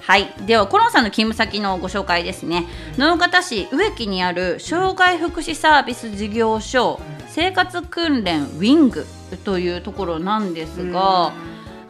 [0.00, 0.32] はい。
[0.46, 2.66] ではコロンさんの勤務先のご紹介ですね。
[2.96, 9.06] 直方市植木にある障害福祉サービス事業所生活訓練ウィング
[9.44, 11.32] というところなんですが、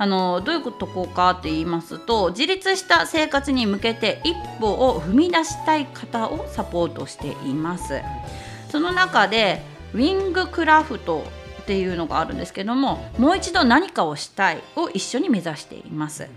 [0.01, 8.01] あのどういうとこかって言いますと自立した生活に向けて一歩を踏み出したい方をサポートしています。
[8.71, 9.61] その中で
[9.93, 11.23] ウィングクラフト
[11.61, 16.29] っていうのがあるんですけどももう一度何かをしたいを一緒に目指しています。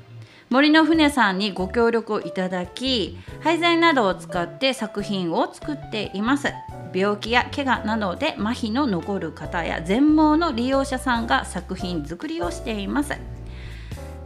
[0.49, 6.49] 森の船さんにご協力をいただき廃材などを使って作品を作っています。
[6.93, 13.13] 病気や怪我などで麻痺の残る方や全盲の利用者さんが作品作りをしています。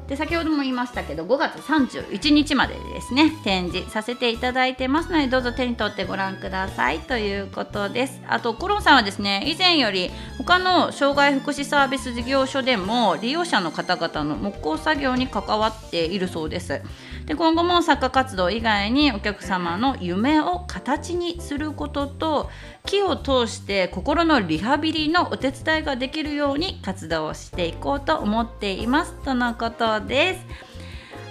[0.07, 8.21] で先ほども言いましたけど5月31日までですね展示させていただいてますのでどうぞ手に取ってご覧くださいということです。
[8.27, 16.81] あとコロンさんはですね以前より他の障害福祉サービス事業所でも利用者の方々の木工作業に関わっているそうです。
[17.27, 22.49] で今後も作家活動以外にお客様の夢を形にすることと
[22.85, 30.45] 木を通して心のリハビリのお手伝いができるように活動をしていこうと思っていますとのことです。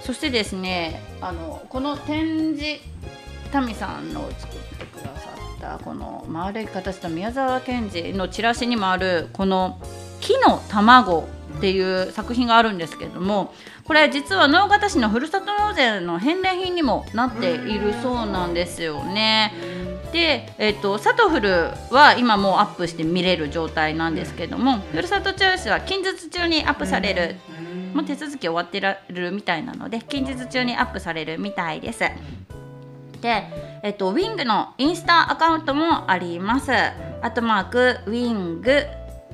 [0.03, 2.79] そしてですねあのこの展示
[3.51, 9.81] タミさんの作ってくださったこの丸い形の宮沢賢治のチラシにもあるこの
[10.21, 19.53] 木の卵っていう作品があるんですけれどもこれ実は直方市のふるさと納税の返礼品にもなっているそうなんですよね。
[20.13, 27.37] で、えっと、サトフルは今もうアップして見れる状態なんですけどもふるさとチョイスは近日中にアップされる
[27.93, 32.01] もう手続き終わってらるみたいなので近日中にアップされるみたいです。
[33.21, 33.45] で、
[33.83, 36.71] えっと、ウィングのインスタアカウントもあります。
[36.73, 38.85] あとマークウィング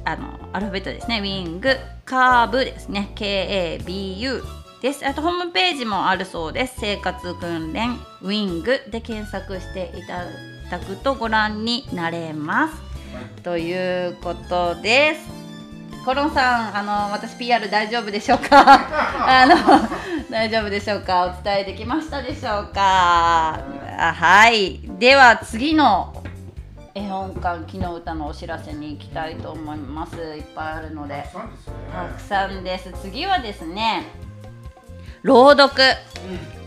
[0.04, 1.76] あのアルファベットですねウィング
[2.12, 4.42] カーブですね KABU
[4.83, 10.27] ですあとホームページもあるそうです生活訓練ウィングで検索していた
[10.70, 12.75] だくとご覧になれます
[13.42, 15.20] ということです
[16.05, 18.61] コロンさん、あの私 PR 大丈夫でしょうか？
[19.25, 19.55] あの
[20.31, 21.38] 大丈夫でしょうか？
[21.40, 23.59] お伝えできましたでしょうか？
[23.98, 24.81] あはい。
[24.98, 26.12] では次の
[26.94, 30.16] 絵本館木の歌のお知らせに行きたいと思います。
[30.16, 31.24] いっぱいあるので。
[31.92, 32.92] たくさんです。
[33.00, 34.05] 次はですね
[35.22, 35.83] 朗読、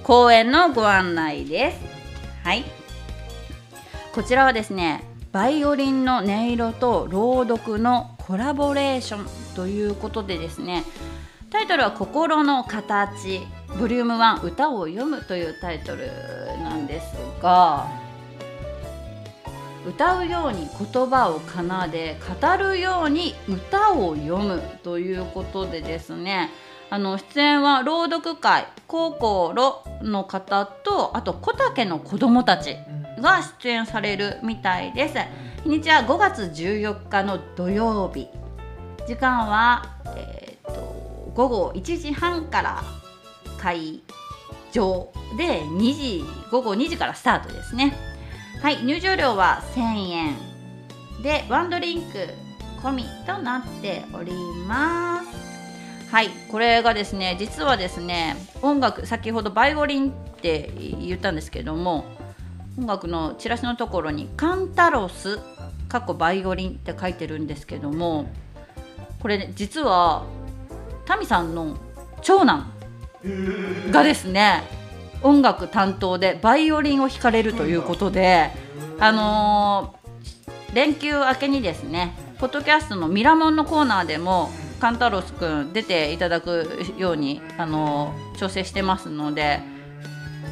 [0.04, 1.80] 公演のご案内です。
[2.44, 2.66] はい。
[4.16, 10.86] こちらはですねバイオリンの音色と朗読のコラボレーションということでですね
[11.50, 13.42] タイトルは「心の形」
[13.78, 16.08] ボリューム1歌を読むというタイトル
[16.64, 18.05] なんですが
[19.88, 26.50] 歌うように言葉を奏で語るように歌を読むということでですね。
[26.89, 29.54] あの出演は朗読会高校
[30.02, 32.78] の方とあと小竹の子どもたち
[33.19, 35.15] が出演されるみたいです。
[35.63, 38.28] 日にちは5月14日の土曜日。
[39.08, 42.84] 時間は、えーと、午後1時半から
[43.60, 44.02] 会
[44.71, 48.14] 場で2時午後2時からスタートですね。
[48.65, 50.36] はい入場料は1000円。
[51.21, 52.30] でワンドリンク
[52.82, 54.34] 込みとなっており
[54.67, 56.10] ます。
[56.10, 62.06] はいこれがですね実はですね音楽先ほどバイオリンって言ったんですけども
[62.80, 65.38] 音楽のチラシのところにカンタロス
[65.88, 68.32] かっこバイオリンって書いてるんですけども
[69.19, 70.25] これ、ね、実は
[71.06, 71.78] タミさんの
[72.23, 72.73] 長男
[73.91, 74.63] がですね
[75.21, 78.51] 音楽担当でバイオリンを弾かれるということで、
[78.99, 80.06] あのー
[80.73, 84.49] 連休明けにですねポッドキャストのミラモンのコーナーでも
[84.82, 89.62] カンタロスくん出ていただくように、あのー調整してますので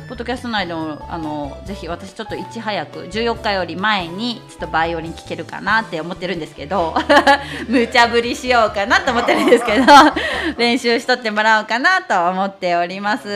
[0.08, 6.94] ポッドキャスト内でも、あのーぜひ私ちょっといち早く14日より前にちょっとバイオリン聴けるかなって思ってるんですけど
[7.70, 9.86] 無茶ぶりしようかなと思ってるんですけど
[10.58, 13.28] 練習しとってもらおうかなと思っております。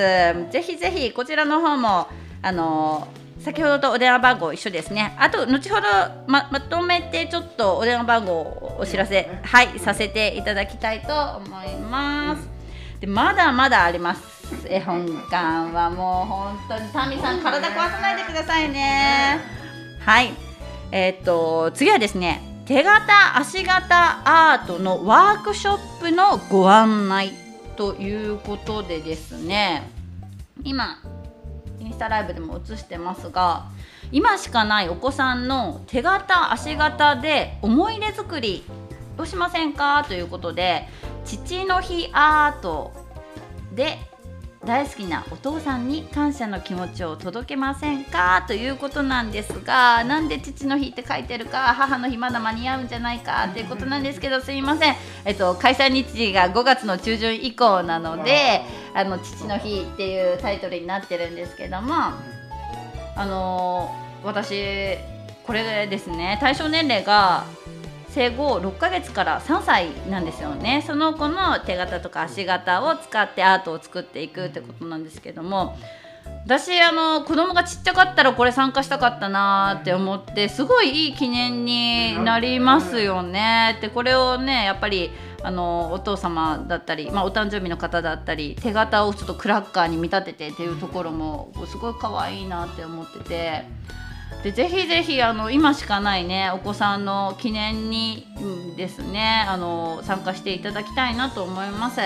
[0.51, 2.07] ぜひぜひこちらの方も
[2.41, 3.07] あの
[3.43, 5.15] 先ほどとお電話番号一緒ですね。
[5.17, 5.87] あと後ほど
[6.27, 12.49] ままとめてちょっとお電話番号をお知らせはいさせていただきたいと思います。
[12.99, 19.39] でまだまだあります絵本館はもう本当にタミさん体壊さないでくださいね。
[19.99, 20.33] はい。
[20.91, 27.33] えーっと次はですね手形足形アートのワークショップのご案内
[27.75, 29.89] ということでですね
[30.63, 30.97] 今
[31.79, 33.65] インスタライブでも映してますが
[34.11, 38.63] 今しかないお子さんの手形足形で思い出作り
[39.17, 40.05] をしませんか？
[40.07, 40.87] ということで
[41.25, 42.93] 父の日アート
[43.73, 43.97] で
[44.67, 48.43] 大好きなお父さんに感謝の気持ちを届けませんか？
[48.47, 58.61] ということなんですがなんで父の日って書いてるか母の日まだ間に合うんじゃないかということなんですけどすいません、えっと、開催日時が5月の中旬以降なので
[58.93, 61.93] 「あの父の日」っていうタイトルになってるんですけども
[63.15, 64.97] あの私
[65.45, 67.45] これですね対象年齢が
[68.09, 75.77] 生後6ヶ月から3歳なんですよねその子の手形とか足形を使ってアートを作っていくってことなんですけども
[76.45, 83.77] 私あの子供がちっちゃかったらこれ参加したかったなって思ってすごいいい記念になりますよね。
[83.81, 85.11] でこれをねやっぱり
[85.43, 93.65] あのお父様だったり、まあ、お誕生日の方だったり手形をちょっとクラッカーに見立ててっていうところもすごい可愛いなって思ってて。
[94.43, 98.27] でぜひぜひあの今しかないねお子さんの記念に
[98.77, 102.01] ですねあの参加していただきたいなと思います。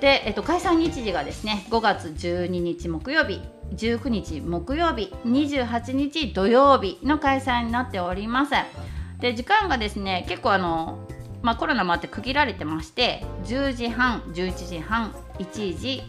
[0.00, 3.40] で、えっと、開催日時がですね5月12日木曜日
[3.74, 8.52] 19日木曜日28日土曜日の開催になっております。
[9.20, 11.08] で時間がですね結構あの、
[11.42, 16.02] まあ、コロナもあって区切られてまして10時半11時半1時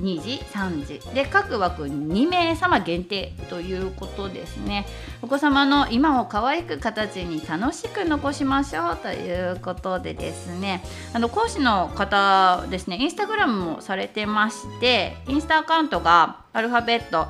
[0.00, 1.14] 2時3時。
[1.14, 4.86] で各枠2名様限定ということですね。
[5.22, 10.82] お子様の今を可愛く形に楽しく残しましょうということでですね。
[11.12, 17.26] あの講師の方ですねインスタグラムもされてましてインスタアカウントがアルファベット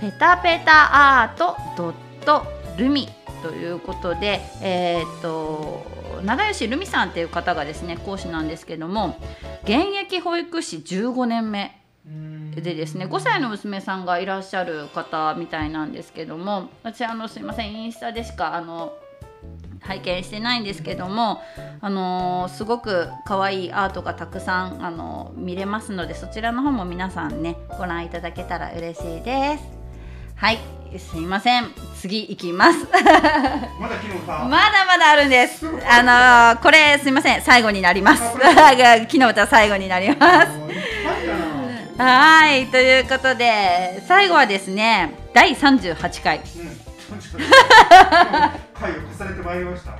[0.00, 2.44] ペタペタアートドット
[2.76, 3.08] ルミ
[3.42, 5.84] ということでえーっと
[6.24, 9.18] 長吉ルミさんっていう方がですね講師なんですけども
[9.64, 18.92] 現役保育士15年目でですね5歳の娘さんがいらっしゃる方みたいなんですけども私あのすいませんインスタでしかあの
[19.80, 21.42] 拝見してないんですけども、
[21.82, 29.64] あのーすごく可愛いアートがたくさん、あのー見れますのでそちらの方も皆さんねご覧いただけたら嬉しいです。
[30.36, 30.58] はい
[30.98, 31.66] すいません
[32.00, 32.86] 次行きます。
[32.86, 35.66] まだ昨日さ、 まだまだあるんです。
[35.66, 38.22] あのーこれすいません最後になります。
[38.32, 40.63] 昨日また最後になります。
[41.96, 46.40] はいということで最後はですね第38回
[48.74, 49.96] 回を重ねてまいりました。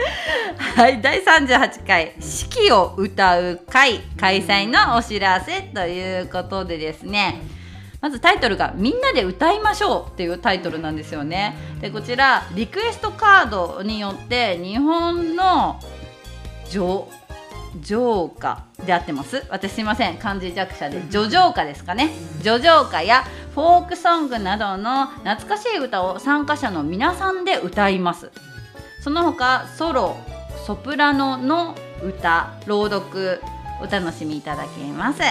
[0.59, 7.43] はい第38回「四季を歌う会」開催のお知らせということでですね
[8.01, 11.57] まずタイトルが「みんなで歌いましょう」っていうタイトルなんですよね。
[11.81, 15.81] でこちらリクエストカードによって日本の
[16.71, 17.07] 女
[17.81, 19.45] 女歌で合ってます。
[19.51, 20.19] 私すいません。
[20.19, 21.03] 漢字弱者で。
[21.11, 22.11] 女女歌ですかね。
[22.43, 28.31] 女女歌やフォークソングなどの懐かしい歌を参加者の皆さんで歌います。
[29.03, 30.17] その他ソロ
[30.67, 33.41] ソプラノの歌朗読
[33.83, 35.23] お楽しみいただけます。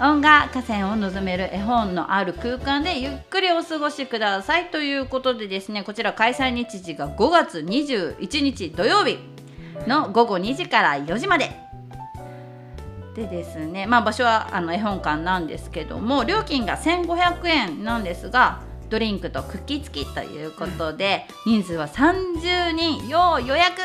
[0.00, 4.70] 音楽河川を望める絵本のある空間でゆっくりお過ごしください。
[4.70, 9.37] ということでですねこちら開催日時が5月21日土曜日。
[9.86, 11.50] の午後2時から4時まで。
[13.14, 18.60] でですねまあ場所はあの絵本館なんですけども料金が1500円なんですが
[18.90, 23.80] ドリンクとクッキー付きということで人数は30人要予約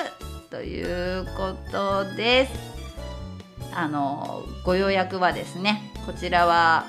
[0.52, 2.74] ということです。
[3.76, 6.86] あのご予約はですねこちらは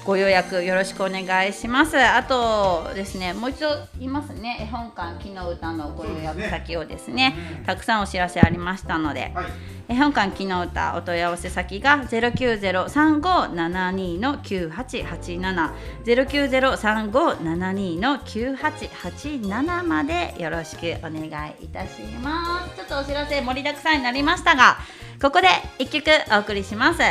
[0.08, 2.00] ご予約よろしくお願いします。
[2.00, 3.68] あとですねもう一度
[4.00, 4.60] 言いますね。
[4.62, 7.36] 絵本館木の歌のご予約先をですね
[7.66, 9.48] たくさんお知らせありましたので、はい。
[9.90, 15.72] 絵本館木の歌お問い合わせ先が090-3572の9887
[16.06, 21.24] 090-3572の9887までよろしくお願
[21.60, 22.78] いいたします。
[22.78, 24.78] ちょっとお知らせ盛りだくさんになりましたが
[25.22, 25.50] ここで
[25.80, 27.02] 一曲お送りします。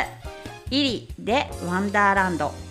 [0.71, 2.65] イリでワンダーランド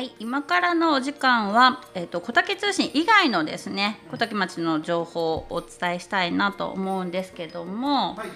[0.00, 8.28] はい、今からのお時間は、えっと小竹通信以外のですね小竹町の情報をお伝えしたいなと思うんですけども、はい。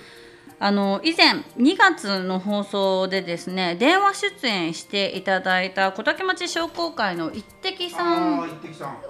[0.58, 8.50] あの以前2月の放送でですね電話出演していただいた小竹町商工会の一滴さあん。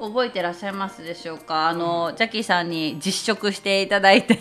[0.01, 1.69] 覚えてらっしゃいますでしょうか？
[1.69, 4.39] あの、ジャッキーさんに実食していただいて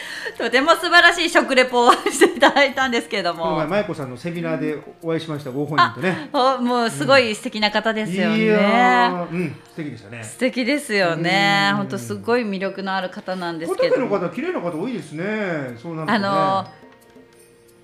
[0.38, 6.28] とても素晴らしい食レポをしていただいたんですけどもこの前、まゆこさんのセミナーでお会いしました、ご本人とね。
[6.32, 9.10] おもうすごい素敵な方ですよね。
[9.30, 10.22] うん、素敵でしたね。
[10.22, 11.70] 素敵ですよね。
[11.70, 14.08] うん本当すごい魅力のある方なんです小けども。
[14.08, 15.76] 竹の方、綺麗な方多いですね。
[15.80, 16.12] そうなるとね。
[16.12, 16.66] あの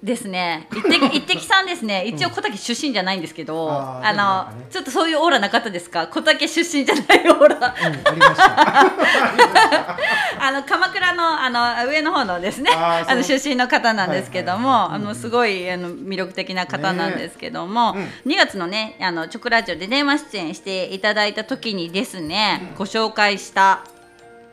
[0.03, 0.66] ですね。
[0.72, 2.05] 一滴 一滴さんですね。
[2.05, 6.09] 一応小竹出身じゃないんですけど、あーあでもなんかねのちょっとそういうオーラなかったですか。
[6.09, 7.57] 小竹出身じゃないオーラ。
[7.57, 9.96] うん、ありました。
[10.44, 12.70] あの鎌倉のあの上の方のですね。
[12.72, 23.80] あの出身の方なんですけども、あのすごいあの魅力的な方なんですけども、ね2月のねあのチョクラジオで電話出演していただいた時にですね、ご紹介した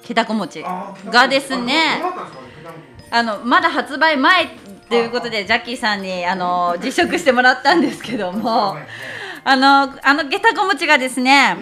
[0.04, 0.64] 気だこ餅
[1.10, 2.02] がですね
[3.12, 4.50] あのまだ発売前
[4.90, 8.88] ということでジャッキーさんにあの実食してもらったんですけどもはい
[9.44, 11.56] あのあの下駄小餅がですね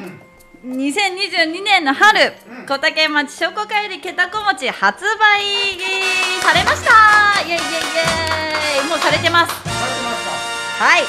[0.66, 2.34] 2022年の春
[2.68, 5.80] 小竹町商工会で下駄小餅発売
[6.42, 7.42] されました。
[7.48, 8.90] イエイイエイイエイ。
[8.90, 9.54] もうされてます。
[10.80, 11.04] はい。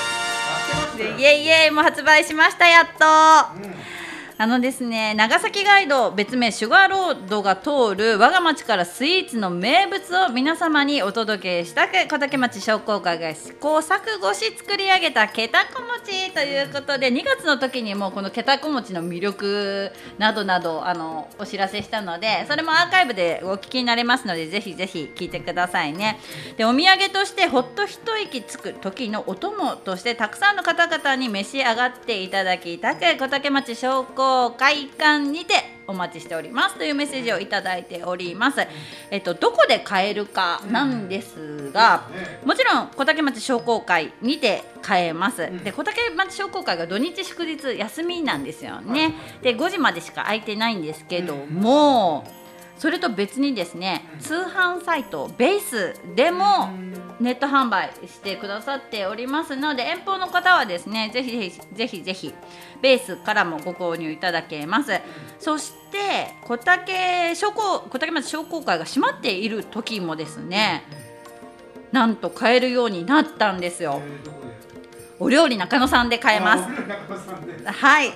[1.21, 1.71] イエイイエイ。
[1.71, 3.63] もう発売しましたやっと。
[3.63, 3.68] うん
[4.41, 26.21] あのですね長崎ガイド別名シュガーロードが通る我が町からスイーツの名物を皆様にお届けしたく小竹町商工会が試行錯誤し作り上げたけたこ餅ということで2月の時にもこのけたこ餅の魅力などなどあのお知らせしたのでそれもアーカイブでお聞きになれますのでぜひぜひ聞いてくださいね。
[26.57, 34.28] でお土産としてほっと一息つく時のお供としてたくさんの方々に召し上がっていただきたく小竹町商工
[34.59, 35.55] 会館にて
[35.87, 38.61] お待ちしておりますというメッセージをいただいております。
[39.11, 42.09] えっとどこで買えるかなんですが、
[42.45, 45.49] もちろん小竹町商工会にて買えます。
[45.65, 49.15] で小竹町商工会が土日祝日休みなんですよね。
[49.43, 52.27] で5時までしか空いてないんですけども。
[52.79, 56.71] それと別にですね通販サイトベースでも
[57.21, 62.35] ネット販売してくださっておりますので遠方の方はですねぜひぜひぜひぜひ
[62.81, 64.93] ベースからもご購入いただけます。
[65.39, 70.85] そして小竹商工小竹町商工会が閉まっている時もですね
[71.93, 74.01] なんと買えるようになったんですよ。
[74.05, 74.39] えー
[75.21, 76.63] お料理中野さんで買えます。
[77.65, 78.13] はい。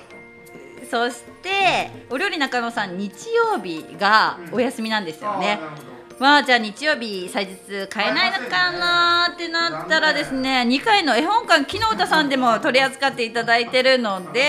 [0.89, 5.59] そしてお料理中野さん日曜日がお休みなんですよね。
[5.61, 14.43] あーなるほまあじゃあ日曜日祭日買えないのかなってなったらですね2回の絵本館木の歌さんでも取り扱っていただいてるので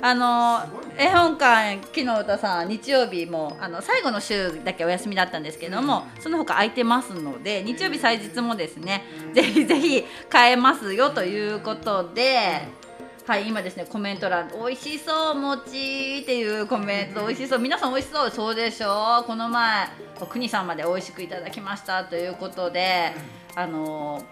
[0.00, 0.60] あの
[0.98, 12.85] 絵本館木の歌さん日曜日もあの最後の週だけお休みだったんですけどもその他空いてますので日曜日祭日もですねぜひぜひ買えますよということで。
[13.26, 19.24] はい、今ですね、コメント欄、美味しそう、餅っていうコメント、美味しそう、皆さん美味しそう、そうでしょう。
[19.24, 19.88] この前、
[20.30, 23.12] 国さんまで美味しくいただきましたということで、
[23.56, 24.22] あの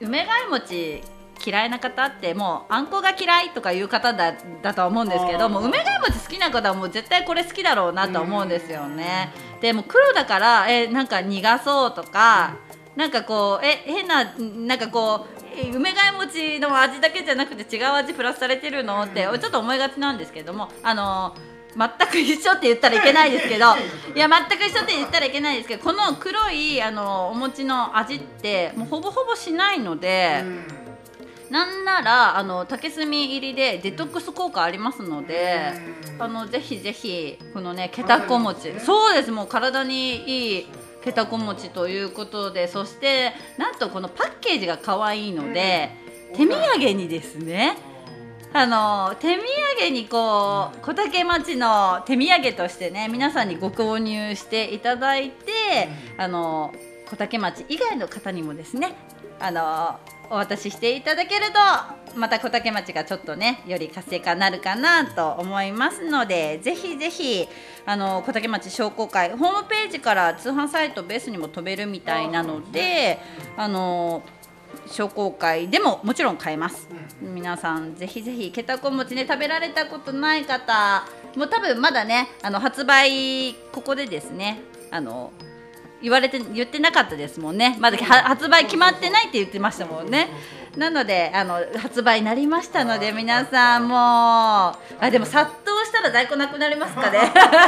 [0.00, 1.02] 梅貝餅。
[1.44, 4.32] 嫌いな方ってもうあんこが嫌いとかいう方だ
[4.62, 9.30] だとは思うんですけども梅貝餅好きな方はもう絶対これ好きだろうなと思うんですよね。
[9.60, 12.56] でも黒だからえなんか苦そうとか
[12.96, 19.02] なんかこうえ変ななんかこうえ梅貝餅の味だけじゃなくて違う味プラスされてるの？
[19.02, 21.34] ってちょっと思いがちなんですけどもあの
[21.76, 23.66] 全く一緒って言ったらいけないですけど
[24.14, 30.44] いや全く一緒って言ったらいけないですけどこの黒いあのお餅の味ってもうほぼほぼしないので。
[31.50, 35.72] なんならあの竹炭入りでデトックス効果ありますので、
[36.18, 38.80] あのぜひぜひこのねけたこ餅。
[38.80, 39.30] そうです。
[39.30, 40.66] もう体にいい
[41.06, 45.90] けたこ餅ということでそしてなんとこのパッケージが可愛いので、
[46.34, 47.78] 手土産にですね
[48.52, 49.42] あの手土
[49.80, 55.88] 産にこう小竹町の手土産としてね皆さんにご購入していただいて、
[56.18, 56.74] あの
[57.08, 58.94] 小竹町以外の方にもですね
[59.40, 59.98] あの
[60.30, 67.46] お渡ししていただけるとまた小竹町がちょっとねより活性化になるかなと思いますのでぜひぜひ
[67.84, 73.18] あの小竹町商工会ホームページから通販サイトベースにも飛べるみたいなので
[73.56, 74.22] あの
[74.90, 76.88] 商工会でももちろん買えます、
[77.20, 81.04] 皆さんぜひぜひけたこ餅ね食べられたことない方
[81.36, 84.60] もう多分まだねあの発売ここでですね
[84.90, 85.32] あの
[86.02, 87.76] 言われて言ってなかったですもんね。
[87.80, 90.28] まだは発売決まってないって言ってましたもんね。
[90.76, 93.96] なのであの発売になりましたので皆さんも。
[93.96, 94.76] あ
[95.10, 97.18] でも殺到したら在庫なくなりますかね。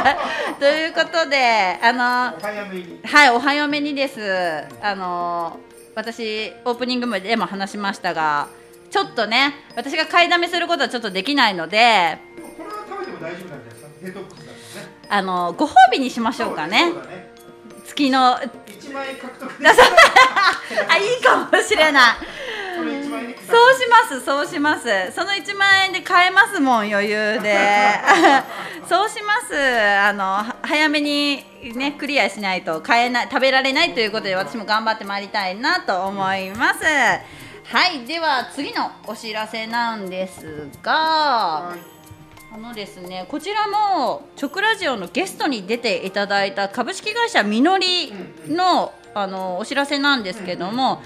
[0.59, 4.21] ということであのはいお早めにです。
[4.81, 5.59] あの
[5.95, 8.47] 私オープニングでも話しましたが
[8.89, 12.19] ちょっとね私が買いだめすることはちょっとできないので
[12.57, 13.89] これは食べても大丈夫なんじゃないですか？
[14.03, 14.87] デトックスだね。
[15.09, 16.93] あのご褒美にしましょうかね
[17.89, 22.13] 月のあ1万円獲得で いいかもしれない。
[22.77, 25.11] それ1万円でそうしますそうします。
[25.13, 27.57] その1万円で買えますもん余裕で。
[28.87, 29.55] そうします。
[29.57, 31.43] あのは早めに
[31.75, 36.83] ねクリアしないと買えない食べられないということで私も頑張ってまいりたいなと思います。
[36.85, 41.98] はいでは次のお知らせなんですがはい
[42.51, 48.11] あのですねこちらも直ラジオのゲストに出ていただいた株式会社みのり
[48.47, 51.01] のあのお知らせなんですけども、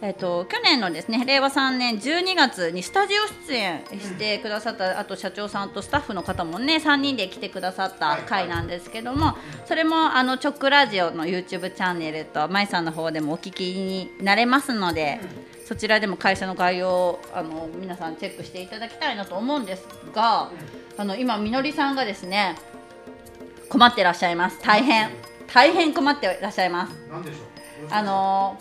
[0.00, 9.36] えっと去年のですね令和3年12月にスタジオ出演してくださったあと社長さんとスタッフの方もね3人で来てくださった回なんですけども
[9.66, 15.20] それもあの直ラジオの YouTube チャンネルとまいさんの方でもお聞きになれますので。
[15.68, 20.50] そちらでも会社の概要をあの皆さんチェックしていただきたいなと思うんですが、
[20.96, 22.56] あの今みのりさんがですね
[23.68, 24.58] 困ってらっしゃいます。
[24.62, 25.10] 大変。
[25.46, 26.94] 大変困ってらっしゃいます。
[27.10, 27.88] なんでしょう？
[27.90, 28.58] あの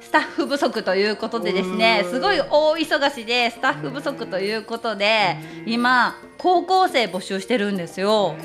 [0.00, 8.36] スタッフ不足ということでですねすごい大忙しでスタッフ不足ということで今高校生募集してるんですよ。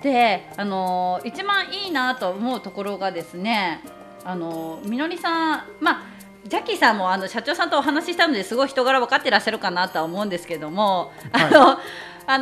[0.00, 3.80] であの一番いいなと思うところがですね
[4.24, 6.11] あのみのりさんまあ
[6.46, 11.78] ジャッキーさんもあの社長さんとお話ししたのですごい人柄分かってらっしゃるかなとは思うんですけども、あの
[12.26, 12.38] あ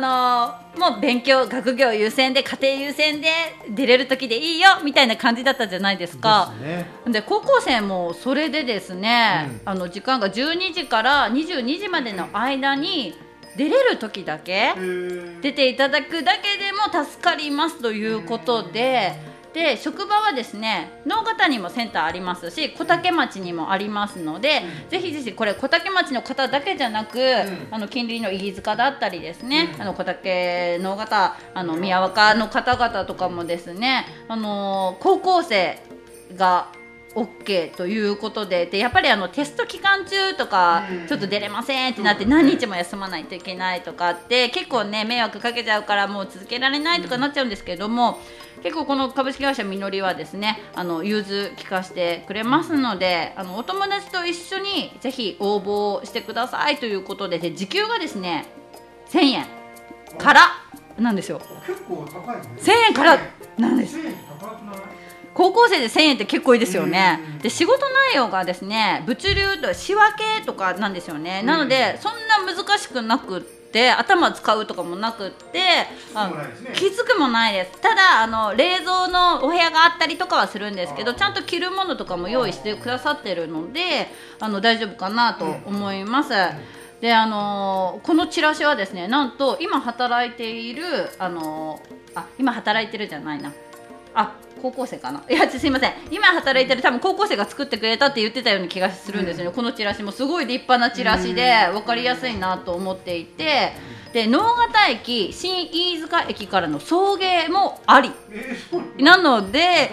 [0.75, 3.29] のもう勉強学業優先で家庭優先で
[3.69, 6.53] 出れる時でいいよみたいな感じだったじゃないですか。
[6.59, 13.15] ですねで高校生もそれでですね、あの時間が12時から22時までの間に
[13.55, 14.73] 出れる時だけ
[15.41, 19.30] 出ていただくだけでも助かりますということで。
[19.53, 27.19] で職場はですね農方にもセンターありますし小竹町にもありますので、ぜひぜひこれ小竹町の方だけじゃなく、
[27.69, 35.79] あの近隣の飯塚だったりですね、あの小竹農方あの宮若の方々とかもですねあの高校生
[36.35, 36.67] が
[37.13, 41.07] OK ということででやっぱりあのテスト期間中とかうん。
[41.07, 48.19] ちょっと出れませんってなって何日も休まないといけないとかって結構ね迷惑かけちゃうからもう続けられないとかなっちゃうんですけども
[48.63, 58.45] 結構この株式会社みのりはですねあの融通聞かせてくれますのであのお友達と一緒にぜひ応募してくださいということでで時給がですね
[59.09, 59.45] 1000円
[60.17, 60.41] から
[60.97, 61.41] なんですよ。
[61.65, 62.43] 結構高いね。
[62.57, 63.17] 1000円から
[63.57, 63.97] なんです。
[63.97, 64.75] 1000円高くない？
[64.75, 64.81] こ
[65.33, 67.19] 高校生で1000円って結構いいですよね。
[67.35, 67.39] うん。
[67.39, 67.79] で仕事
[68.09, 70.01] 内容がですね物流と仕分
[70.39, 71.41] けとかなんですよね。
[71.43, 75.61] なのでそんな難しくなくって頭使うとかもなくって
[76.13, 76.71] あそうなんですね。
[76.73, 77.79] きつくもないです。
[77.79, 84.09] ただあの冷蔵のお部屋があったりとかはするんですけどちゃんと着るものとかも用意してくださってるので
[84.39, 86.31] あの大丈夫かなと思います。
[86.99, 90.83] であのーこのチラシはですねなんと今働いている
[91.17, 93.53] あのーあ今働いてるじゃないな。
[94.13, 95.23] あ高校生かな？
[95.29, 95.93] いやすいません。
[96.11, 103.73] 今働いてる多分高校生が作ってくれたって言ってたような気がするんですよね、このチラシもすごい立派なチラシで分かりやすいなと思っていて。
[104.13, 108.11] で能形駅新飯塚駅からの送迎もあり。
[108.97, 109.89] なので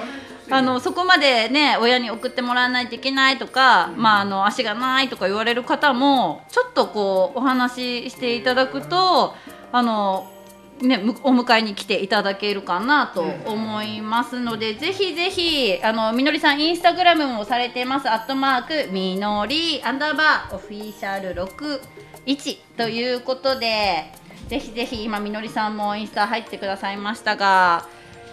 [0.50, 9.36] あのそこまでね親に送ってもらわないといけないとか、まあ、あの足がないとか言われる方もちょっとこうお話ししていただくと
[9.70, 10.28] あの、
[10.80, 18.08] ね、むお迎えに来ていただけるかなと思いますので、ぜひぜひあのみのりさんインスタグラムもされてます。
[18.08, 24.12] アットマークみのりアンダーバーオフィシャル61ということで
[24.48, 27.86] ぜひぜひ今みのりさんもインスタ入ってくださいましたが。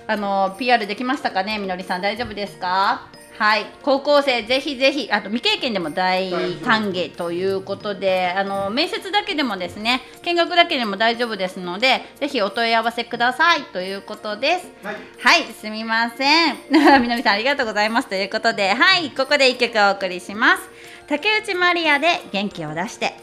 [0.07, 1.57] あの PR できましたかね？
[1.57, 3.07] みのりさん大丈夫ですか？
[3.37, 3.65] はい。
[3.83, 6.31] 高校生ぜひぜひあと未経験でも大
[6.63, 13.63] 歓迎ということであの面接だけでもですね見学だけでも大丈夫ですのでぜひお問い合わせください。
[13.73, 14.67] ということです。
[14.83, 14.95] はい。
[15.19, 15.43] はい。
[15.53, 16.57] すみません。
[17.01, 18.07] みのりさんありがとうございます。
[18.07, 19.11] ということではい。
[19.11, 20.63] ここで一曲お送りします。
[21.07, 23.13] 竹内まりやで元気を出して。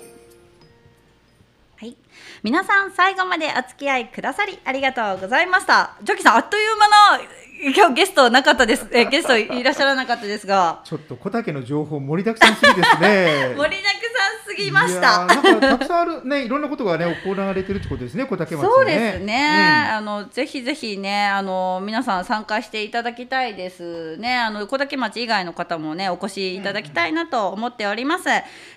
[1.76, 1.96] はい、
[2.42, 5.96] 皆さん最後までお付き合いくださりありがとうございました。
[6.02, 6.88] ジョキさんあっという間
[7.18, 7.24] の
[7.64, 8.88] 今日ゲストなかったです。
[8.90, 14.11] えゲストいらっしゃらなかったですが、 ちょっと小竹の情報盛りだくさんすぎですね 盛りだく
[14.53, 15.26] すぎました。
[15.26, 18.68] たくさんあるね いろんなことがね行われてるってことですね小竹町ね。
[18.68, 24.36] そうですね、あのぜひぜひねあの皆さん参加していただきたいですね。
[24.36, 28.24] あの小竹町以外の方もねお越しいただきたいなと思っております、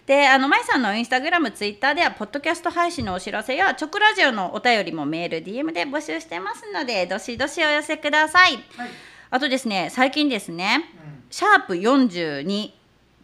[0.05, 8.89] であのまいさんのインスタグラムツイッターではポッドキャスト配信のお知らせや直ラジオのお便りもメール DM で募集してますのでどしどしお寄せください、はい。
[9.29, 10.89] あとですね最近ですね、
[11.29, 12.71] シャープ42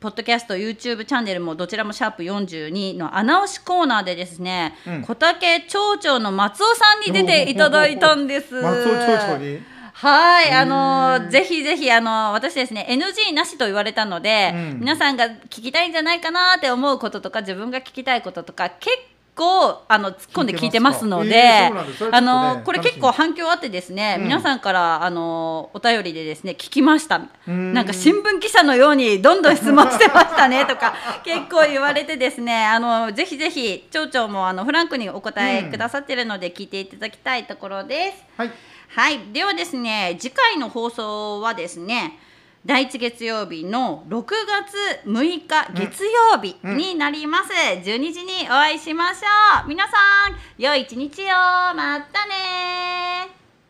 [0.02, 5.02] ポッドキャスト YouTube チャンネルもどちらもシャープ42の穴押しコーナーでですね、うん。
[5.04, 8.56] 小竹町長の松尾さんに出ていただいたんです。
[8.56, 9.60] 松尾町長に？
[9.94, 14.80] はい、あのぜひぜひあの私ですね NG なしと言われたので、うん。
[14.80, 18.90] 皆さんが聞きたいんじゃないかなって思うこととか自分が聞きたいこととか結
[19.36, 21.72] 構あの突っ込んで聞いてますので、
[22.12, 24.24] あのこれ結構反響あってですね、うん。
[24.26, 27.22] 皆さんからあのお便りでですね聞きました。
[27.52, 27.74] ん。
[27.74, 38.24] なんか新聞記者のようにどんどん質問してましたねとか 結構言われてですねあのぜひぜひ町長もあのフランクにお答えくださってるので聞いていただきたいところです。
[38.38, 38.52] はい。
[38.94, 42.20] はい、ではですね次回の放送はですね
[42.64, 47.84] 第1月曜日の6月6日月曜日になります、12
[48.14, 49.68] 時にお会いしましょう。
[49.68, 49.92] 皆さ
[50.30, 51.26] ん良い一日を。
[51.74, 53.41] またね